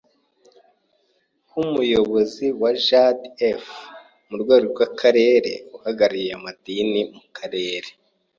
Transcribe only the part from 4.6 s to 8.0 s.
rw’Akarere; Uhagarariye amadini mu Karere;